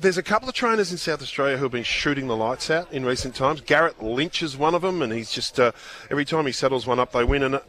there's 0.00 0.18
a 0.18 0.22
couple 0.22 0.48
of 0.48 0.54
trainers 0.54 0.92
in 0.92 0.98
South 0.98 1.22
Australia 1.22 1.56
who 1.56 1.64
have 1.64 1.72
been 1.72 1.82
shooting 1.82 2.28
the 2.28 2.36
lights 2.36 2.70
out 2.70 2.90
in 2.92 3.04
recent 3.04 3.34
times. 3.34 3.60
Garrett 3.60 4.02
Lynch 4.02 4.42
is 4.42 4.56
one 4.56 4.74
of 4.74 4.82
them, 4.82 5.02
and 5.02 5.12
he's 5.12 5.30
just 5.30 5.58
uh, 5.58 5.72
every 6.10 6.24
time 6.24 6.46
he 6.46 6.52
settles 6.52 6.86
one 6.86 6.98
up, 6.98 7.12
they 7.12 7.24
win. 7.24 7.42
And 7.42 7.54
uh, 7.56 7.60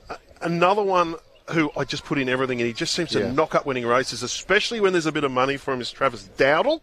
another 0.41 0.83
one 0.83 1.15
who 1.51 1.71
I 1.75 1.83
just 1.83 2.05
put 2.05 2.19
in 2.19 2.29
everything, 2.29 2.59
and 2.61 2.67
he 2.67 2.73
just 2.73 2.93
seems 2.93 3.09
to 3.11 3.19
Yeah. 3.21 3.31
knock 3.31 3.55
up 3.55 3.65
winning 3.65 3.85
races, 3.85 4.21
especially 4.21 4.79
when 4.79 4.91
there's 4.93 5.07
a 5.07 5.11
bit 5.11 5.23
of 5.23 5.31
money 5.31 5.57
for 5.57 5.73
him. 5.73 5.81
Is 5.81 5.91
Travis 5.91 6.29
Doudle, 6.37 6.81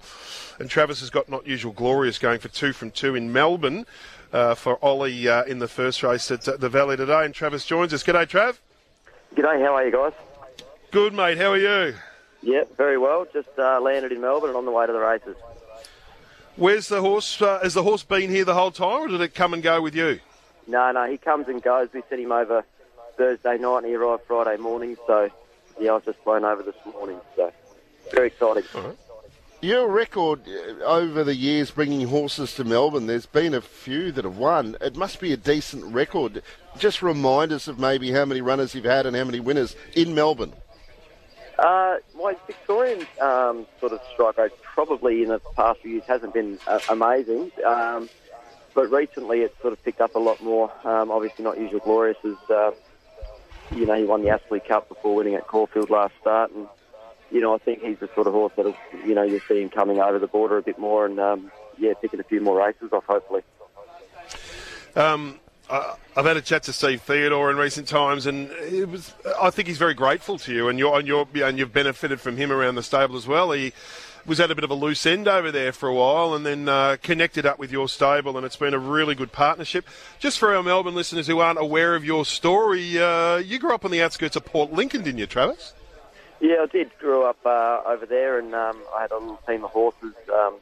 and 0.58 0.68
Travis 0.68 1.00
has 1.00 1.10
got 1.10 1.28
not 1.28 1.46
usual 1.46 1.72
glorious 1.72 2.18
going 2.18 2.40
for 2.40 2.48
two 2.48 2.72
from 2.72 2.90
two 2.90 3.14
in 3.14 3.32
Melbourne 3.32 3.86
uh, 4.32 4.54
for 4.56 4.84
Ollie 4.84 5.28
uh, 5.28 5.44
in 5.44 5.60
the 5.60 5.68
first 5.68 6.02
race 6.02 6.30
at 6.32 6.48
uh, 6.48 6.56
the 6.56 6.68
Valley 6.68 6.96
today. 6.96 7.24
And 7.24 7.32
Travis 7.32 7.64
joins 7.64 7.94
us. 7.94 8.02
G'day, 8.02 8.26
Trav. 8.26 8.58
G'day, 9.36 9.60
how 9.62 9.74
are 9.76 9.86
you 9.86 9.92
guys? 9.92 10.12
Good 10.90 11.14
mate. 11.14 11.38
How 11.38 11.52
are 11.52 11.58
you? 11.58 11.94
Yep, 12.46 12.76
very 12.76 12.96
well. 12.96 13.26
Just 13.32 13.48
uh, 13.58 13.80
landed 13.80 14.12
in 14.12 14.20
Melbourne 14.20 14.50
and 14.50 14.56
on 14.56 14.64
the 14.66 14.70
way 14.70 14.86
to 14.86 14.92
the 14.92 15.00
races. 15.00 15.34
Where's 16.54 16.86
the 16.86 17.00
horse? 17.00 17.42
Uh, 17.42 17.58
has 17.60 17.74
the 17.74 17.82
horse 17.82 18.04
been 18.04 18.30
here 18.30 18.44
the 18.44 18.54
whole 18.54 18.70
time, 18.70 19.02
or 19.02 19.08
did 19.08 19.20
it 19.20 19.34
come 19.34 19.52
and 19.52 19.64
go 19.64 19.82
with 19.82 19.96
you? 19.96 20.20
No, 20.68 20.92
no, 20.92 21.10
he 21.10 21.18
comes 21.18 21.48
and 21.48 21.60
goes. 21.60 21.88
We 21.92 22.02
sent 22.08 22.20
him 22.20 22.30
over 22.30 22.64
Thursday 23.16 23.58
night 23.58 23.78
and 23.78 23.86
he 23.86 23.96
arrived 23.96 24.22
Friday 24.28 24.62
morning. 24.62 24.96
So, 25.08 25.28
yeah, 25.80 25.90
I 25.90 25.94
was 25.94 26.04
just 26.04 26.18
flown 26.20 26.44
over 26.44 26.62
this 26.62 26.76
morning. 26.94 27.20
So, 27.34 27.52
very 28.12 28.28
exciting. 28.28 28.62
Your 29.60 29.88
record 29.88 30.42
uh, 30.46 30.84
over 30.84 31.24
the 31.24 31.34
years 31.34 31.72
bringing 31.72 32.06
horses 32.06 32.54
to 32.54 32.64
Melbourne, 32.64 33.08
there's 33.08 33.26
been 33.26 33.54
a 33.54 33.60
few 33.60 34.12
that 34.12 34.24
have 34.24 34.38
won. 34.38 34.76
It 34.80 34.94
must 34.94 35.18
be 35.18 35.32
a 35.32 35.36
decent 35.36 35.84
record. 35.92 36.44
Just 36.78 37.02
remind 37.02 37.50
us 37.50 37.66
of 37.66 37.80
maybe 37.80 38.12
how 38.12 38.24
many 38.24 38.40
runners 38.40 38.72
you've 38.72 38.84
had 38.84 39.04
and 39.04 39.16
how 39.16 39.24
many 39.24 39.40
winners 39.40 39.74
in 39.94 40.14
Melbourne. 40.14 40.52
Uh, 41.58 41.96
my 42.14 42.34
Victorian 42.46 43.06
um, 43.20 43.66
sort 43.80 43.92
of 43.92 44.00
strike 44.12 44.36
rate 44.36 44.52
probably 44.74 45.22
in 45.22 45.30
the 45.30 45.40
past 45.54 45.80
few 45.80 45.92
years 45.92 46.04
hasn't 46.06 46.34
been 46.34 46.58
uh, 46.66 46.80
amazing. 46.88 47.50
Um, 47.66 48.10
but 48.74 48.90
recently 48.90 49.40
it's 49.40 49.58
sort 49.62 49.72
of 49.72 49.82
picked 49.82 50.02
up 50.02 50.14
a 50.14 50.18
lot 50.18 50.42
more. 50.42 50.70
Um, 50.84 51.10
obviously 51.10 51.44
not 51.44 51.58
usual 51.58 51.80
glorious 51.80 52.18
as, 52.24 52.50
uh, 52.50 52.72
you 53.74 53.86
know, 53.86 53.94
he 53.94 54.04
won 54.04 54.22
the 54.22 54.28
Astley 54.28 54.60
Cup 54.60 54.88
before 54.88 55.14
winning 55.14 55.34
at 55.34 55.46
Caulfield 55.46 55.88
last 55.88 56.12
start. 56.20 56.50
And, 56.52 56.66
you 57.30 57.40
know, 57.40 57.54
I 57.54 57.58
think 57.58 57.82
he's 57.82 57.98
the 57.98 58.10
sort 58.14 58.26
of 58.26 58.34
horse 58.34 58.52
that, 58.56 58.74
you 59.06 59.14
know, 59.14 59.22
you'll 59.22 59.40
see 59.48 59.62
him 59.62 59.70
coming 59.70 59.98
over 59.98 60.18
the 60.18 60.26
border 60.26 60.58
a 60.58 60.62
bit 60.62 60.78
more 60.78 61.06
and, 61.06 61.18
um, 61.18 61.50
yeah, 61.78 61.94
picking 62.00 62.20
a 62.20 62.24
few 62.24 62.42
more 62.42 62.58
races 62.58 62.92
off, 62.92 63.04
hopefully. 63.06 63.42
Um, 64.94 65.40
I- 65.70 65.94
I've 66.16 66.24
had 66.24 66.36
a 66.36 66.42
chat 66.42 66.62
to 66.64 66.72
Steve 66.72 67.02
Theodore 67.02 67.50
in 67.50 67.56
recent 67.56 67.88
times, 67.88 68.26
and 68.26 68.50
it 68.52 68.88
was. 68.88 69.12
I 69.40 69.50
think 69.50 69.68
he's 69.68 69.78
very 69.78 69.94
grateful 69.94 70.38
to 70.38 70.54
you, 70.54 70.68
and 70.68 70.78
you're 70.78 70.98
and 70.98 71.06
you're 71.06 71.26
and 71.42 71.58
you've 71.58 71.72
benefited 71.72 72.20
from 72.20 72.36
him 72.36 72.50
around 72.52 72.76
the 72.76 72.82
stable 72.82 73.16
as 73.16 73.26
well. 73.26 73.52
He 73.52 73.72
was 74.24 74.40
at 74.40 74.50
a 74.50 74.54
bit 74.54 74.64
of 74.64 74.70
a 74.70 74.74
loose 74.74 75.06
end 75.06 75.28
over 75.28 75.52
there 75.52 75.72
for 75.72 75.88
a 75.88 75.94
while, 75.94 76.34
and 76.34 76.44
then 76.44 76.68
uh, 76.68 76.96
connected 77.02 77.46
up 77.46 77.58
with 77.58 77.70
your 77.70 77.88
stable, 77.88 78.36
and 78.36 78.44
it's 78.46 78.56
been 78.56 78.74
a 78.74 78.78
really 78.78 79.14
good 79.14 79.30
partnership. 79.30 79.86
Just 80.18 80.38
for 80.38 80.54
our 80.54 80.62
Melbourne 80.62 80.94
listeners 80.94 81.26
who 81.26 81.38
aren't 81.38 81.60
aware 81.60 81.94
of 81.94 82.04
your 82.04 82.24
story, 82.24 83.00
uh, 83.00 83.36
you 83.36 83.58
grew 83.58 83.72
up 83.74 83.84
on 83.84 83.90
the 83.90 84.02
outskirts 84.02 84.34
of 84.36 84.44
Port 84.44 84.72
Lincoln, 84.72 85.02
didn't 85.02 85.18
you, 85.18 85.26
Travis? 85.26 85.74
Yeah, 86.40 86.56
I 86.62 86.66
did. 86.66 86.90
Grew 86.98 87.24
up 87.24 87.38
uh, 87.46 87.82
over 87.86 88.04
there, 88.06 88.38
and 88.38 88.54
um, 88.54 88.78
I 88.96 89.02
had 89.02 89.10
a 89.12 89.18
little 89.18 89.40
team 89.46 89.64
of 89.64 89.70
horses 89.70 90.14
um, 90.32 90.54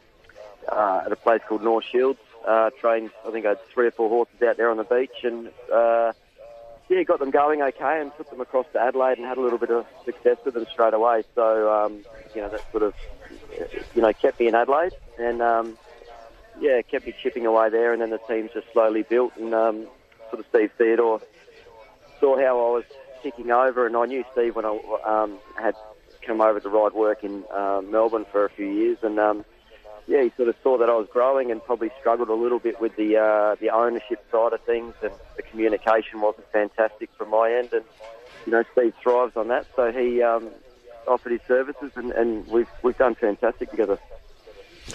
uh, 0.71 1.03
at 1.07 1.13
a 1.13 1.17
place 1.17 1.41
called 1.49 1.63
North 1.63 1.85
Shields. 1.85 2.21
Uh, 2.47 2.69
trained, 2.79 3.11
I 3.27 3.31
think 3.31 3.47
I 3.47 3.51
had 3.51 3.59
three 3.73 3.87
or 3.87 3.91
four 3.91 4.11
horses 4.11 4.43
out 4.47 4.59
there 4.59 4.71
on 4.71 4.77
the 4.77 4.85
beach, 4.85 5.25
and 5.25 5.49
uh, 5.73 6.13
yeah, 6.91 7.03
got 7.03 7.19
them 7.19 7.31
going 7.31 7.63
okay, 7.63 8.01
and 8.01 8.13
took 8.19 8.29
them 8.29 8.41
across 8.41 8.67
to 8.75 8.81
Adelaide, 8.81 9.17
and 9.17 9.27
had 9.27 9.39
a 9.39 9.41
little 9.41 9.59
bit 9.59 9.71
of 9.71 9.87
success 10.05 10.37
with 10.45 10.53
them 10.53 10.67
straight 10.71 10.93
away. 10.93 11.25
So 11.35 11.73
um, 11.73 12.05
you 12.35 12.43
know, 12.43 12.51
that 12.51 12.61
sort 12.71 12.83
of 12.83 12.95
you 13.95 14.03
know 14.03 14.13
kept 14.13 14.39
me 14.39 14.49
in 14.49 14.55
Adelaide, 14.55 14.93
and 15.19 15.41
um, 15.41 15.79
yeah, 16.61 16.83
kept 16.83 17.07
me 17.07 17.15
chipping 17.23 17.47
away 17.47 17.71
there, 17.71 17.93
and 17.95 18.03
then 18.03 18.11
the 18.11 18.19
team 18.29 18.51
just 18.53 18.67
slowly 18.75 19.03
built, 19.03 19.33
and 19.39 19.55
um, 19.55 19.87
sort 20.31 20.41
of 20.41 20.47
Steve 20.51 20.71
Theodore 20.77 21.23
saw 22.21 22.37
how 22.37 22.59
I 22.59 22.71
was 22.77 22.85
ticking 23.23 23.51
over, 23.51 23.87
and 23.87 23.97
I 23.97 24.05
knew 24.05 24.23
Steve 24.33 24.55
when 24.55 24.67
I 24.67 24.79
um, 25.07 25.39
had 25.57 25.75
come 26.27 26.41
over 26.41 26.61
to 26.61 26.69
ride 26.69 26.93
work 26.93 27.25
in 27.25 27.45
uh, 27.51 27.81
Melbourne 27.83 28.27
for 28.31 28.45
a 28.45 28.51
few 28.51 28.67
years, 28.67 28.99
and 29.03 29.19
um, 29.19 29.45
yeah, 30.07 30.23
he 30.23 30.33
sort 30.37 30.49
of 30.49 30.57
saw 30.63 30.79
that 30.79 30.91
I 30.91 30.95
was 30.97 31.09
growing 31.13 31.51
and 31.51 31.65
probably 31.65 31.91
struggled 32.01 32.29
a 32.29 32.35
little 32.35 32.59
bit 32.59 32.81
with 32.81 32.95
the 32.97 33.17
uh, 33.17 33.57
the 33.61 33.71
ownership 33.71 34.25
side 34.31 34.53
of 34.53 34.61
things, 34.63 34.95
and 35.03 35.13
the 35.37 35.43
communication 35.43 36.21
wasn't 36.21 36.51
fantastic 36.53 37.11
from 37.17 37.31
my 37.31 37.51
end, 37.53 37.73
and 37.73 37.85
you 38.47 38.53
know 38.53 38.65
Steve 38.73 38.95
thrives 39.03 39.37
on 39.37 39.49
that, 39.49 39.67
so 39.75 39.91
he 39.93 40.23
um, 40.23 40.51
offered 41.09 41.33
his 41.33 41.41
services, 41.49 41.93
and, 41.97 42.13
and 42.13 42.47
we've 42.49 42.69
we've 42.83 42.99
done 42.99 43.15
fantastic 43.15 43.71
together. 43.71 43.99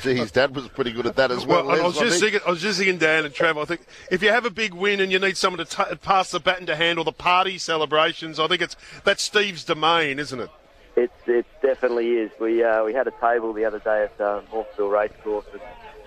Gee, 0.02 0.16
His 0.16 0.31
dad 0.31 0.56
was 0.56 0.68
pretty 0.68 0.92
good 0.92 1.08
at 1.08 1.16
that 1.16 1.31
as 1.31 1.48
well. 1.48 1.66
Well, 1.66 1.75
I 1.75 1.78
Les, 1.80 1.84
was 1.84 1.98
just 1.98 2.19
think. 2.19 2.34
thinking, 2.34 2.48
I 2.48 2.52
was 2.52 2.62
just 2.62 2.78
thinking, 2.78 3.00
Dan 3.00 3.25
and 3.25 3.34
Trav. 3.34 3.59
I 3.59 3.66
think 3.66 3.81
if 4.12 4.22
you 4.22 4.30
have 4.30 4.46
a 4.46 4.52
big 4.52 4.75
win 4.75 5.00
and 5.00 5.12
you 5.12 5.18
need 5.18 5.36
someone 5.36 5.58
to 5.58 5.66
ta 5.66 5.96
pass 5.96 6.30
the 6.30 6.40
baton 6.40 6.68
to 6.68 6.75
handle 6.75 7.03
the 7.03 7.12
party 7.12 7.58
celebrations, 7.58 8.40
I 8.40 8.48
think 8.48 8.62
it's 8.62 8.75
that's 9.03 9.24
Steve's 9.24 9.64
domain, 9.64 10.19
isn't 10.19 10.40
it? 10.40 10.52
It 10.95 11.11
it 11.27 11.45
definitely 11.61 12.13
is. 12.13 12.31
We 12.39 12.63
uh, 12.63 12.83
we 12.83 12.94
had 12.94 13.07
a 13.07 13.13
table 13.22 13.53
the 13.53 13.66
other 13.66 13.79
day 13.79 14.03
at 14.03 14.19
uh, 14.22 14.41
Racecourse, 14.77 15.45
and 15.53 15.61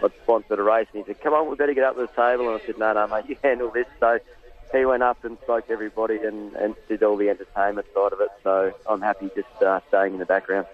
I'd 0.04 0.12
sponsored 0.22 0.58
a 0.58 0.62
race, 0.62 0.86
and 0.92 1.04
he 1.04 1.12
said, 1.12 1.20
"Come 1.22 1.34
on, 1.34 1.48
we 1.48 1.56
better 1.56 1.74
get 1.74 1.84
up 1.84 1.94
to 1.96 2.02
the 2.02 2.06
table." 2.08 2.52
And 2.52 2.60
I 2.60 2.66
said, 2.66 2.78
"No, 2.78 2.92
no, 2.92 3.06
mate, 3.06 3.24
you 3.28 3.36
handle 3.44 3.70
this." 3.70 3.86
So 4.00 4.18
he 4.72 4.84
went 4.84 5.02
up 5.02 5.24
and 5.24 5.38
spoke 5.42 5.66
to 5.68 5.72
everybody 5.72 6.16
and, 6.18 6.54
and 6.56 6.74
did 6.88 7.02
all 7.02 7.16
the 7.16 7.28
entertainment 7.30 7.86
side 7.94 8.12
of 8.12 8.20
it. 8.20 8.30
So 8.42 8.74
I'm 8.88 9.00
happy 9.00 9.30
just 9.34 9.62
uh, 9.62 9.80
staying 9.88 10.14
in 10.14 10.18
the 10.18 10.26
background. 10.26 10.66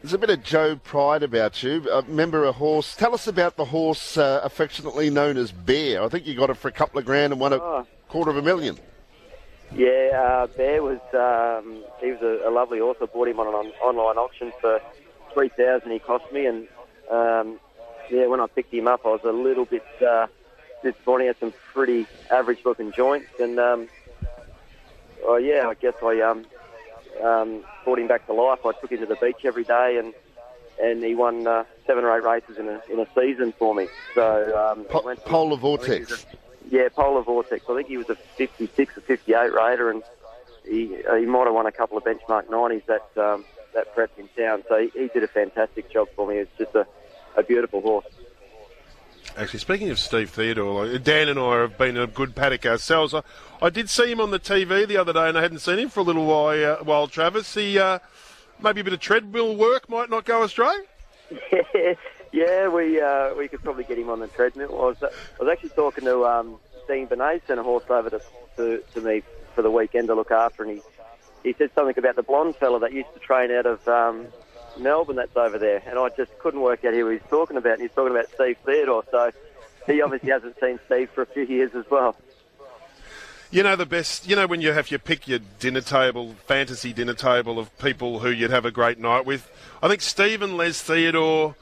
There's 0.00 0.12
a 0.12 0.18
bit 0.18 0.30
of 0.30 0.42
Joe 0.42 0.76
Pride 0.76 1.22
about 1.22 1.62
you. 1.62 1.86
Uh, 1.90 2.02
remember 2.06 2.44
a 2.44 2.52
horse? 2.52 2.94
Tell 2.94 3.14
us 3.14 3.26
about 3.26 3.56
the 3.56 3.64
horse 3.64 4.18
uh, 4.18 4.40
affectionately 4.44 5.08
known 5.08 5.36
as 5.38 5.50
Bear. 5.50 6.02
I 6.02 6.08
think 6.08 6.26
you 6.26 6.34
got 6.34 6.50
it 6.50 6.56
for 6.58 6.68
a 6.68 6.72
couple 6.72 6.98
of 6.98 7.06
grand 7.06 7.32
and 7.32 7.40
won 7.40 7.52
a 7.54 7.56
Oh. 7.56 7.86
quarter 8.08 8.30
of 8.30 8.36
a 8.36 8.42
million. 8.42 8.78
Yeah, 9.72 10.44
uh, 10.44 10.46
Bear 10.56 10.82
was 10.82 11.00
um, 11.14 11.82
he 12.00 12.12
was 12.12 12.20
a, 12.22 12.48
a 12.48 12.50
lovely 12.50 12.78
horse. 12.78 12.98
I 13.02 13.06
bought 13.06 13.28
him 13.28 13.40
on 13.40 13.48
an 13.48 13.54
on- 13.54 13.72
online 13.82 14.16
auction 14.18 14.52
for 14.60 14.80
three 15.32 15.48
thousand. 15.48 15.90
He 15.90 15.98
cost 15.98 16.30
me, 16.32 16.46
and 16.46 16.68
um, 17.10 17.58
yeah, 18.10 18.26
when 18.26 18.40
I 18.40 18.46
picked 18.46 18.72
him 18.72 18.86
up, 18.86 19.00
I 19.04 19.08
was 19.08 19.22
a 19.24 19.32
little 19.32 19.64
bit 19.64 19.82
uh, 20.06 20.26
disappointed. 20.82 21.22
He 21.24 21.26
had 21.28 21.38
some 21.40 21.54
pretty 21.72 22.06
average-looking 22.30 22.92
joints, 22.92 23.30
and 23.40 23.58
um, 23.58 23.88
oh 25.24 25.36
yeah, 25.36 25.66
I 25.68 25.74
guess 25.74 25.94
I 26.02 26.20
um, 26.20 26.46
um, 27.24 27.64
brought 27.84 27.98
him 27.98 28.06
back 28.06 28.26
to 28.26 28.32
life. 28.32 28.60
I 28.64 28.72
took 28.80 28.92
him 28.92 29.00
to 29.00 29.06
the 29.06 29.16
beach 29.16 29.44
every 29.44 29.64
day, 29.64 29.96
and 29.98 30.14
and 30.80 31.02
he 31.02 31.16
won 31.16 31.48
uh, 31.48 31.64
seven 31.86 32.04
or 32.04 32.16
eight 32.16 32.22
races 32.22 32.58
in 32.58 32.68
a 32.68 32.80
in 32.92 33.00
a 33.00 33.06
season 33.14 33.52
for 33.58 33.74
me. 33.74 33.88
So 34.14 34.56
um, 34.56 34.84
Po- 34.84 35.14
Polar 35.24 35.56
Vortex. 35.56 36.24
Yeah, 36.70 36.88
Polar 36.88 37.22
Vortex. 37.22 37.64
I 37.68 37.76
think 37.76 37.88
he 37.88 37.96
was 37.96 38.08
a 38.10 38.14
56 38.14 38.98
or 38.98 39.00
58 39.02 39.52
rater, 39.52 39.90
and 39.90 40.02
he 40.66 41.02
uh, 41.04 41.16
he 41.16 41.26
might 41.26 41.44
have 41.44 41.54
won 41.54 41.66
a 41.66 41.72
couple 41.72 41.98
of 41.98 42.04
benchmark 42.04 42.46
90s 42.46 42.84
that 42.86 43.22
um, 43.22 43.44
that 43.74 43.94
prep 43.94 44.10
in 44.18 44.28
town. 44.36 44.64
So 44.68 44.78
he, 44.78 44.90
he 44.98 45.08
did 45.08 45.22
a 45.22 45.28
fantastic 45.28 45.90
job 45.90 46.08
for 46.16 46.26
me. 46.26 46.38
It's 46.38 46.58
just 46.58 46.74
a, 46.74 46.86
a 47.36 47.42
beautiful 47.42 47.80
horse. 47.80 48.06
Actually, 49.36 49.58
speaking 49.58 49.90
of 49.90 49.98
Steve 49.98 50.30
Theodore, 50.30 50.86
like, 50.86 51.02
Dan 51.02 51.28
and 51.28 51.40
I 51.40 51.62
have 51.62 51.76
been 51.76 51.96
a 51.96 52.06
good 52.06 52.36
paddock 52.36 52.64
ourselves. 52.66 53.14
I, 53.14 53.22
I 53.60 53.68
did 53.68 53.90
see 53.90 54.10
him 54.10 54.20
on 54.20 54.30
the 54.30 54.38
TV 54.38 54.86
the 54.86 54.96
other 54.96 55.12
day, 55.12 55.28
and 55.28 55.36
I 55.36 55.42
hadn't 55.42 55.58
seen 55.58 55.78
him 55.78 55.88
for 55.88 56.00
a 56.00 56.04
little 56.04 56.24
while. 56.24 56.72
Uh, 56.72 56.76
while 56.84 57.08
Travis, 57.08 57.54
he 57.54 57.78
uh, 57.78 57.98
maybe 58.62 58.80
a 58.80 58.84
bit 58.84 58.92
of 58.92 59.00
treadmill 59.00 59.56
work 59.56 59.88
might 59.88 60.08
not 60.08 60.24
go 60.24 60.44
astray. 60.44 60.74
yeah, 62.34 62.66
we 62.66 63.00
uh, 63.00 63.32
we 63.36 63.46
could 63.46 63.62
probably 63.62 63.84
get 63.84 63.96
him 63.96 64.10
on 64.10 64.18
the 64.18 64.26
treadmill. 64.26 64.70
I 64.70 64.84
was, 64.86 65.02
I 65.04 65.42
was 65.44 65.48
actually 65.52 65.70
talking 65.70 66.04
to 66.04 66.26
um, 66.26 66.58
Dean 66.88 67.06
Benet, 67.06 67.42
sent 67.46 67.60
a 67.60 67.62
horse 67.62 67.84
over 67.88 68.10
to, 68.10 68.20
to 68.56 68.82
to 68.92 69.00
me 69.00 69.22
for 69.54 69.62
the 69.62 69.70
weekend 69.70 70.08
to 70.08 70.14
look 70.16 70.32
after, 70.32 70.64
and 70.64 70.72
he 70.72 70.82
he 71.44 71.54
said 71.56 71.70
something 71.76 71.96
about 71.96 72.16
the 72.16 72.24
blonde 72.24 72.56
fella 72.56 72.80
that 72.80 72.92
used 72.92 73.12
to 73.14 73.20
train 73.20 73.52
out 73.52 73.66
of 73.66 73.86
um, 73.86 74.26
Melbourne 74.76 75.14
that's 75.14 75.36
over 75.36 75.58
there, 75.58 75.80
and 75.86 75.96
I 75.96 76.08
just 76.16 76.36
couldn't 76.40 76.60
work 76.60 76.84
out 76.84 76.92
who 76.92 77.06
he 77.06 77.14
was 77.14 77.22
talking 77.30 77.56
about. 77.56 77.74
And 77.74 77.82
he's 77.82 77.92
talking 77.92 78.10
about 78.10 78.28
Steve 78.34 78.56
Theodore, 78.64 79.04
so 79.12 79.30
he 79.86 80.02
obviously 80.02 80.30
hasn't 80.30 80.58
seen 80.58 80.80
Steve 80.86 81.10
for 81.10 81.22
a 81.22 81.26
few 81.26 81.44
years 81.44 81.70
as 81.76 81.88
well. 81.88 82.16
You 83.52 83.62
know 83.62 83.76
the 83.76 83.86
best. 83.86 84.26
You 84.26 84.34
know 84.34 84.48
when 84.48 84.60
you 84.60 84.72
have 84.72 84.90
you 84.90 84.98
pick 84.98 85.28
your 85.28 85.38
dinner 85.60 85.82
table, 85.82 86.34
fantasy 86.46 86.92
dinner 86.92 87.14
table 87.14 87.60
of 87.60 87.78
people 87.78 88.18
who 88.18 88.30
you'd 88.30 88.50
have 88.50 88.64
a 88.64 88.72
great 88.72 88.98
night 88.98 89.24
with. 89.24 89.48
I 89.80 89.86
think 89.86 90.00
Stephen 90.00 90.56
Les 90.56 90.82
Theodore. 90.82 91.54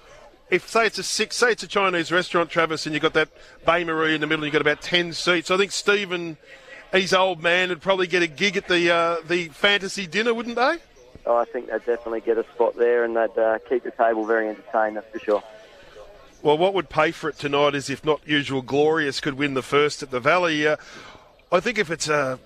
If 0.53 0.69
say 0.69 0.85
it's 0.85 0.99
a 0.99 1.03
six, 1.03 1.37
say 1.37 1.53
it's 1.53 1.63
a 1.63 1.67
Chinese 1.67 2.13
restaurant, 2.13 2.51
Travis, 2.51 2.85
and 2.85 2.95
you've 2.95 3.01
got 3.01 3.15
that 3.15 3.31
bain-marie 3.65 4.15
in 4.15 4.21
the 4.21 4.27
middle, 4.27 4.45
and 4.45 4.53
you've 4.53 4.53
got 4.53 4.61
about 4.61 4.83
ten 4.83 5.15
seats. 5.15 5.51
I 5.51 5.57
think 5.57 5.73
Stephen, 5.73 6.37
his 6.93 7.15
old 7.15 7.43
man, 7.43 7.71
would 7.71 7.81
probably 7.81 8.07
get 8.07 8.23
a 8.23 8.27
gig 8.27 8.59
at 8.59 8.69
the 8.69 8.91
uh, 8.91 9.17
the 9.27 9.49
fantasy 9.49 10.07
dinner, 10.07 10.35
wouldn't 10.35 10.57
they? 10.57 10.77
Oh, 11.25 11.37
I 11.37 11.47
think 11.47 11.71
they'd 11.71 11.87
definitely 11.87 12.21
get 12.21 12.37
a 12.37 12.45
spot 12.55 12.77
there, 12.77 13.03
and 13.03 13.17
they'd 13.17 13.39
uh, 13.39 13.61
keep 13.67 13.83
the 13.85 13.93
table 13.93 14.27
very 14.27 14.51
entertained. 14.51 14.97
That's 14.97 15.11
for 15.11 15.19
sure. 15.21 15.43
Well, 16.43 16.59
what 16.59 16.75
would 16.75 16.91
pay 16.91 17.13
for 17.13 17.31
it 17.31 17.39
tonight 17.39 17.75
is 17.75 17.89
if 17.89 18.05
not 18.05 18.21
usual, 18.29 18.61
Glorious 18.61 19.21
could 19.21 19.39
win 19.39 19.55
the 19.55 19.63
first 19.63 20.03
at 20.03 20.11
the 20.11 20.21
Valley. 20.21 20.67
Uh, 20.67 20.77
I 21.51 21.61
think 21.61 21.79
if 21.79 21.91
it's 21.91 22.09
a, 22.09 22.39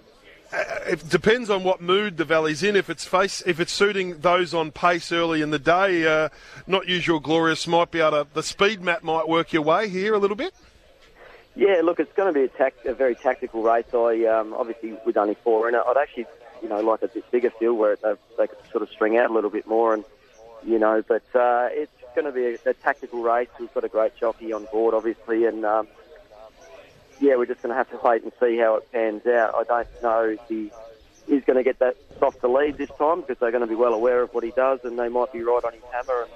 it 0.89 1.09
depends 1.09 1.51
on 1.51 1.65
what 1.65 1.81
mood 1.81 2.17
the 2.17 2.25
valley's 2.25 2.63
in. 2.63 2.77
If 2.77 2.89
it's 2.91 3.05
face, 3.05 3.43
if 3.47 3.61
it's 3.61 3.73
suiting 3.73 4.21
those 4.21 4.55
on 4.55 4.71
pace 4.71 5.13
early 5.13 5.43
in 5.43 5.51
the 5.51 5.59
day, 5.59 6.07
uh, 6.07 6.29
not 6.67 6.89
usual 6.89 7.21
glorious 7.21 7.67
might 7.67 7.91
be 7.91 8.01
able 8.01 8.25
to. 8.25 8.27
The 8.33 8.43
speed 8.43 8.83
map 8.83 9.03
might 9.03 9.29
work 9.29 9.53
your 9.53 9.63
way 9.63 9.89
here 9.89 10.15
a 10.15 10.19
little 10.19 10.37
bit. 10.37 10.55
Yeah, 11.55 11.81
look, 11.83 12.01
it's 12.01 12.13
going 12.13 12.33
to 12.33 12.39
be 12.39 12.45
a, 12.45 12.49
tac- 12.49 12.85
a 12.85 12.95
very 12.95 13.15
tactical 13.15 13.63
race. 13.63 13.87
I 13.95 14.25
um, 14.27 14.53
obviously 14.55 14.97
with 15.07 15.17
only 15.17 15.35
four 15.35 15.69
in 15.69 15.75
it, 15.75 15.81
I'd 15.87 15.97
actually, 15.97 16.27
you 16.63 16.69
know, 16.69 16.81
like 16.81 17.03
a 17.03 17.09
bit 17.09 17.31
bigger 17.31 17.51
field 17.51 17.79
where 17.79 17.97
they, 17.97 18.13
they 18.37 18.47
could 18.47 18.59
sort 18.71 18.83
of 18.83 18.91
string 18.91 19.17
out 19.17 19.31
a 19.31 19.33
little 19.33 19.51
bit 19.51 19.67
more, 19.67 19.95
and 19.95 20.05
you 20.67 20.79
know, 20.79 21.03
but 21.07 21.25
uh, 21.35 21.69
it's 21.71 21.93
going 22.15 22.27
to 22.27 22.33
be 22.33 22.45
a, 22.45 22.71
a 22.71 22.75
tactical 22.75 23.23
race. 23.23 23.49
We've 23.59 23.73
got 23.73 23.85
a 23.85 23.89
great 23.89 24.17
jockey 24.17 24.53
on 24.53 24.67
board, 24.71 24.95
obviously, 24.95 25.47
and 25.47 25.65
um, 25.65 25.89
yeah, 27.21 27.37
we're 27.37 27.47
just 27.47 27.63
going 27.63 27.71
to 27.71 27.77
have 27.77 27.91
to 27.91 27.99
wait 28.03 28.23
and 28.23 28.33
see 28.41 28.59
how 28.59 28.77
it 28.77 28.93
pans 28.93 29.27
out. 29.27 29.55
I 29.55 29.65
don't 29.65 30.03
know 30.03 30.23
if 30.25 30.41
he 30.49 30.71
is 31.29 31.43
going 31.45 31.57
to 31.57 31.63
get 31.63 31.79
that 31.81 31.97
softer 32.19 32.49
lead 32.49 32.79
this 32.79 32.91
time 32.99 33.21
because 33.21 33.39
they're 33.39 33.51
going 33.51 33.63
to 33.63 33.67
be 33.67 33.75
well 33.75 33.95
aware 33.95 34.23
of 34.23 34.33
what 34.35 34.45
he 34.45 34.51
does, 34.51 34.81
and 34.85 34.99
they 34.99 35.09
might 35.09 35.33
be 35.33 35.43
right 35.43 35.65
on 35.65 35.73
his 35.73 35.83
hammer. 35.93 36.23
And 36.23 36.31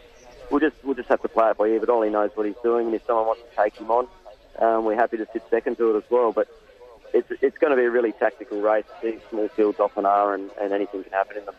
we'll 0.50 0.60
just 0.60 0.76
we'll 0.84 0.94
just 0.94 1.08
have 1.08 1.22
to 1.22 1.28
play 1.28 1.50
it 1.50 1.58
by 1.58 1.66
ear. 1.66 1.80
But 1.80 1.88
all 1.90 2.02
he 2.02 2.10
knows 2.10 2.30
what 2.34 2.46
he's 2.46 2.56
doing, 2.62 2.86
and 2.86 2.94
if 2.94 3.04
someone 3.06 3.26
wants 3.26 3.42
to 3.42 3.56
take 3.56 3.76
him 3.76 3.90
on, 3.90 4.08
um, 4.58 4.84
we're 4.84 4.96
happy 4.96 5.16
to 5.18 5.26
sit 5.32 5.42
second 5.50 5.76
to 5.76 5.94
it 5.94 5.98
as 5.98 6.10
well. 6.10 6.32
But 6.32 6.48
it's 7.12 7.30
it's 7.40 7.58
going 7.58 7.70
to 7.70 7.76
be 7.76 7.84
a 7.84 7.90
really 7.90 8.12
tactical 8.12 8.60
race. 8.60 8.84
These 9.02 9.20
small 9.30 9.48
fields 9.48 9.80
often 9.80 10.06
are, 10.06 10.34
and, 10.34 10.50
and 10.60 10.72
anything 10.72 11.02
can 11.04 11.12
happen 11.12 11.38
in 11.38 11.44
them. 11.44 11.54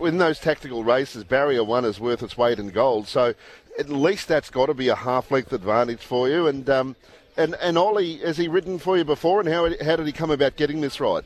In 0.00 0.18
those 0.18 0.38
tactical 0.38 0.84
races, 0.84 1.22
barrier 1.22 1.64
one 1.64 1.84
is 1.84 2.00
worth 2.00 2.22
its 2.22 2.36
weight 2.36 2.58
in 2.58 2.70
gold. 2.70 3.08
So 3.08 3.34
at 3.78 3.88
least 3.90 4.28
that's 4.28 4.48
got 4.48 4.66
to 4.66 4.74
be 4.74 4.88
a 4.88 4.94
half 4.94 5.30
length 5.30 5.52
advantage 5.52 6.00
for 6.00 6.28
you. 6.28 6.46
And 6.46 6.68
um, 6.70 6.96
and 7.36 7.54
and 7.60 7.76
Ollie, 7.76 8.18
has 8.18 8.36
he 8.36 8.48
ridden 8.48 8.78
for 8.78 8.96
you 8.96 9.04
before? 9.04 9.40
And 9.40 9.48
how 9.48 9.68
how 9.84 9.96
did 9.96 10.06
he 10.06 10.12
come 10.12 10.30
about 10.30 10.56
getting 10.56 10.80
this 10.80 11.00
ride? 11.00 11.24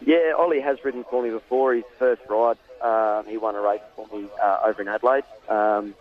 Yeah, 0.00 0.32
Ollie 0.36 0.60
has 0.60 0.82
ridden 0.84 1.04
for 1.10 1.22
me 1.22 1.30
before. 1.30 1.74
His 1.74 1.84
first 1.98 2.22
ride, 2.28 2.56
um, 2.80 3.26
he 3.26 3.36
won 3.36 3.56
a 3.56 3.60
race 3.60 3.80
for 3.96 4.06
me 4.08 4.28
uh, 4.40 4.60
over 4.64 4.82
in 4.82 4.88
Adelaide. 4.88 5.24
Um, 5.48 5.94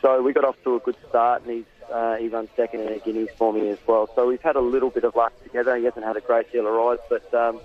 so 0.00 0.22
we 0.22 0.32
got 0.32 0.44
off 0.44 0.56
to 0.64 0.76
a 0.76 0.80
good 0.80 0.96
start, 1.08 1.42
and 1.42 1.50
he's 1.50 1.90
uh, 1.92 2.16
he 2.16 2.28
run 2.28 2.48
second 2.56 2.80
in 2.80 2.88
a 2.88 2.98
Guineas 2.98 3.30
for 3.36 3.52
me 3.52 3.68
as 3.68 3.78
well. 3.86 4.08
So 4.14 4.28
we've 4.28 4.40
had 4.40 4.56
a 4.56 4.60
little 4.60 4.90
bit 4.90 5.04
of 5.04 5.16
luck 5.16 5.32
together. 5.42 5.76
He 5.76 5.84
hasn't 5.84 6.04
had 6.04 6.16
a 6.16 6.20
great 6.20 6.52
deal 6.52 6.66
of 6.66 6.72
rides, 6.72 7.02
but 7.08 7.34
um, 7.34 7.60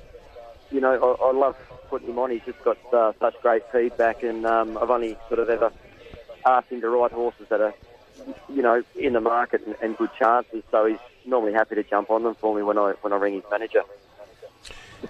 you 0.72 0.82
know 0.82 0.94
I, 0.94 1.28
I 1.28 1.32
love 1.32 1.56
putting 1.90 2.10
him 2.10 2.20
on. 2.20 2.32
He's 2.32 2.42
just 2.46 2.64
got 2.64 2.78
uh, 2.92 3.14
such 3.20 3.40
great 3.42 3.64
feedback, 3.72 4.24
and 4.24 4.46
um, 4.46 4.78
I've 4.80 4.90
only 4.90 5.16
sort 5.28 5.40
of 5.40 5.50
ever 5.50 5.72
asked 6.46 6.70
him 6.70 6.82
to 6.82 6.90
ride 6.90 7.12
horses 7.12 7.48
that 7.50 7.62
are 7.62 7.74
you 8.50 8.62
know 8.62 8.84
in 8.96 9.14
the 9.14 9.22
market 9.22 9.66
and, 9.66 9.76
and 9.82 9.98
good 9.98 10.10
chances. 10.18 10.64
So 10.72 10.86
he's 10.86 10.98
normally 11.26 11.54
happy 11.54 11.76
to 11.76 11.84
jump 11.84 12.10
on 12.10 12.24
them 12.24 12.36
for 12.36 12.56
me 12.56 12.62
when 12.64 12.78
I 12.78 12.94
when 13.02 13.14
I 13.14 13.18
ring 13.18 13.36
his 13.36 13.44
manager. 13.52 13.84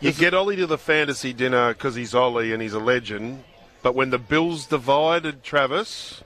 You 0.02 0.12
get 0.12 0.34
Ollie 0.34 0.57
to 0.57 0.68
the 0.68 0.78
fantasy 0.78 1.31
dinner 1.34 1.74
because 1.74 1.96
he's 1.96 2.13
Ollie 2.13 2.52
and 2.54 2.62
he's 2.62 2.74
a 2.74 2.80
legend, 2.80 3.44
but 3.81 3.96
when 3.96 4.10
the 4.10 4.18
bills 4.18 4.66
divided, 4.66 5.44
Travis, 5.44 6.22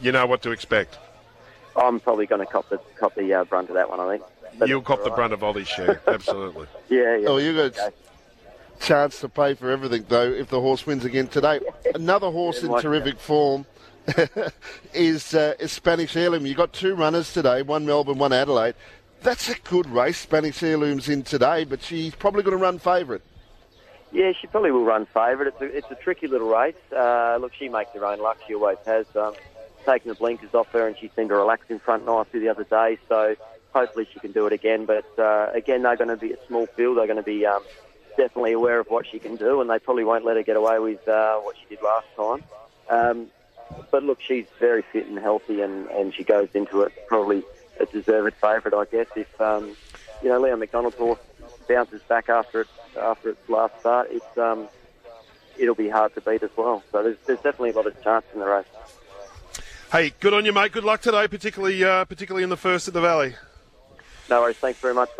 you 0.00 0.12
know 0.12 0.26
what 0.26 0.42
to 0.42 0.50
expect. 0.50 0.98
I'm 1.76 2.00
probably 2.00 2.26
going 2.26 2.40
to 2.40 2.50
cop 2.50 2.68
the 2.68 2.80
cop 2.98 3.14
the 3.14 3.32
uh, 3.34 3.44
brunt 3.44 3.68
of 3.68 3.74
that 3.74 3.88
one. 3.90 4.00
I 4.00 4.16
think. 4.16 4.22
But 4.58 4.68
You'll 4.68 4.82
cop 4.82 4.98
all 5.00 5.04
the 5.04 5.10
brunt 5.10 5.32
of 5.32 5.42
Ollie's 5.44 5.68
share, 5.68 6.00
absolutely. 6.08 6.66
Yeah, 6.88 7.16
yeah. 7.16 7.28
Oh, 7.28 7.36
you 7.36 7.54
got 7.54 7.78
Okay. 7.78 7.90
chance 8.80 9.20
to 9.20 9.28
pay 9.28 9.54
for 9.54 9.70
everything 9.70 10.06
though 10.08 10.30
if 10.32 10.48
the 10.48 10.60
horse 10.60 10.86
wins 10.86 11.04
again 11.04 11.28
today. 11.28 11.60
Another 11.94 12.30
horse 12.30 12.58
Yeah, 12.62 12.66
in 12.66 12.72
like 12.72 12.82
terrific 12.82 13.18
form 13.20 13.66
is 14.94 15.34
uh, 15.34 15.54
is 15.58 15.72
Spanish 15.72 16.16
Heirloom. 16.16 16.46
You've 16.46 16.56
got 16.56 16.72
two 16.72 16.94
runners 16.94 17.32
today, 17.32 17.62
one 17.62 17.86
Melbourne, 17.86 18.18
one 18.18 18.32
Adelaide. 18.32 18.74
That's 19.22 19.48
a 19.48 19.54
good 19.64 19.86
race. 19.86 20.18
Spanish 20.18 20.62
Heirloom's 20.62 21.08
in 21.08 21.22
today, 21.22 21.64
but 21.64 21.82
she's 21.82 22.14
probably 22.14 22.42
going 22.42 22.56
to 22.56 22.62
run 22.62 22.78
favourite. 22.78 23.22
Yeah, 24.12 24.32
she 24.32 24.46
probably 24.46 24.72
will 24.72 24.84
run 24.84 25.06
favourite. 25.06 25.48
It's 25.48 25.60
a, 25.60 25.76
it's 25.76 25.90
a 25.90 25.94
tricky 25.94 26.26
little 26.26 26.48
race. 26.48 26.74
Uh, 26.90 27.38
look, 27.40 27.52
she 27.54 27.68
makes 27.68 27.90
her 27.92 28.04
own 28.04 28.18
luck. 28.18 28.38
She 28.46 28.54
always 28.54 28.78
has. 28.86 29.06
Um, 29.14 29.34
taken 29.84 30.08
the 30.08 30.14
blinkers 30.14 30.54
off 30.54 30.68
her, 30.72 30.86
and 30.86 30.96
she 30.96 31.10
seemed 31.16 31.30
to 31.30 31.36
relax 31.36 31.64
in 31.68 31.78
front 31.78 32.04
nicely 32.06 32.40
the 32.40 32.48
other 32.48 32.64
day. 32.64 32.98
So 33.08 33.36
hopefully 33.72 34.06
she 34.12 34.20
can 34.20 34.32
do 34.32 34.46
it 34.46 34.52
again. 34.52 34.86
But 34.86 35.06
uh, 35.18 35.50
again, 35.52 35.82
they're 35.82 35.96
going 35.96 36.08
to 36.08 36.16
be 36.16 36.32
a 36.32 36.46
small 36.46 36.66
field. 36.66 36.98
They're 36.98 37.06
going 37.06 37.16
to 37.16 37.22
be 37.22 37.46
um, 37.46 37.62
definitely 38.16 38.52
aware 38.52 38.80
of 38.80 38.88
what 38.88 39.06
she 39.06 39.18
can 39.18 39.36
do, 39.36 39.60
and 39.60 39.70
they 39.70 39.78
probably 39.78 40.04
won't 40.04 40.24
let 40.24 40.36
her 40.36 40.42
get 40.42 40.56
away 40.56 40.78
with 40.78 41.06
uh, 41.08 41.38
what 41.38 41.56
she 41.56 41.74
did 41.74 41.82
last 41.82 42.06
time. 42.16 42.44
Um, 42.88 43.26
but 43.90 44.02
look, 44.02 44.20
she's 44.20 44.46
very 44.58 44.82
fit 44.82 45.06
and 45.06 45.18
healthy, 45.18 45.60
and, 45.60 45.88
and 45.88 46.14
she 46.14 46.24
goes 46.24 46.48
into 46.54 46.82
it 46.82 46.92
probably 47.06 47.42
a 47.78 47.86
deserved 47.86 48.34
favourite, 48.36 48.74
I 48.74 48.84
guess. 48.90 49.06
If 49.16 49.40
um, 49.40 49.76
you 50.22 50.28
know 50.28 50.40
Leon 50.40 50.58
McDonald's 50.58 50.96
horse 50.96 51.18
bounces 51.68 52.02
back 52.02 52.28
after 52.28 52.62
it 52.62 52.68
after 53.00 53.30
its 53.30 53.48
last 53.48 53.78
start, 53.80 54.08
it's 54.10 54.38
um, 54.38 54.68
it'll 55.58 55.74
be 55.74 55.88
hard 55.88 56.14
to 56.14 56.20
beat 56.20 56.42
as 56.42 56.50
well. 56.56 56.82
So 56.92 57.02
there's, 57.02 57.16
there's 57.26 57.40
definitely 57.40 57.70
a 57.70 57.74
lot 57.74 57.86
of 57.86 58.02
chance 58.02 58.24
in 58.32 58.40
the 58.40 58.46
race. 58.46 58.66
Hey, 59.92 60.12
good 60.20 60.34
on 60.34 60.44
you, 60.44 60.52
mate. 60.52 60.72
Good 60.72 60.84
luck 60.84 61.00
today, 61.00 61.26
particularly 61.28 61.82
uh, 61.84 62.04
particularly 62.04 62.44
in 62.44 62.50
the 62.50 62.56
first 62.56 62.88
at 62.88 62.94
the 62.94 63.00
Valley. 63.00 63.34
No 64.28 64.42
worries. 64.42 64.56
Thanks 64.56 64.78
very 64.78 64.94
much, 64.94 65.08
guys. 65.08 65.16